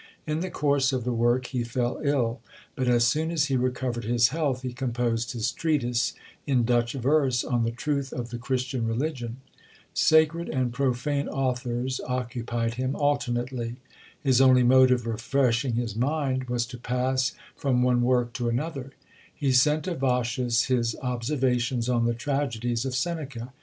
In 0.25 0.39
the 0.39 0.49
course 0.49 0.91
of 0.91 1.03
the 1.03 1.13
work 1.13 1.45
he 1.45 1.63
fell 1.63 2.01
ill; 2.03 2.41
but 2.75 2.87
as 2.87 3.05
soon 3.05 3.29
as 3.29 3.45
he 3.45 3.55
recovered 3.55 4.03
his 4.03 4.29
health, 4.29 4.63
he 4.63 4.73
composed 4.73 5.33
his 5.33 5.51
treatise, 5.51 6.13
in 6.47 6.65
Dutch 6.65 6.93
verse, 6.93 7.43
on 7.43 7.63
the 7.65 7.69
Truth 7.69 8.11
of 8.11 8.31
the 8.31 8.39
Christian 8.39 8.87
Religion. 8.87 9.37
Sacred 9.93 10.49
and 10.49 10.73
profane 10.73 11.27
authors 11.27 12.01
occupied 12.07 12.73
him 12.73 12.95
alternately. 12.95 13.75
His 14.19 14.41
only 14.41 14.63
mode 14.63 14.89
of 14.89 15.05
refreshing 15.05 15.75
his 15.75 15.95
mind 15.95 16.45
was 16.45 16.65
to 16.65 16.79
pass 16.79 17.33
from 17.55 17.83
one 17.83 18.01
work 18.01 18.33
to 18.33 18.49
another. 18.49 18.93
He 19.31 19.51
sent 19.51 19.83
to 19.83 19.93
Vossius 19.93 20.63
his 20.65 20.95
observations 21.03 21.87
on 21.87 22.05
the 22.07 22.15
Tragedies 22.15 22.85
of 22.85 22.95
Seneca. 22.95 23.53